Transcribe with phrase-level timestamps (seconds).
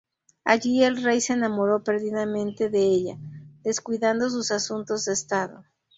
[0.45, 3.19] Allí el rey se enamoró perdidamente de ella,
[3.61, 5.63] descuidando sus asuntos de Estado.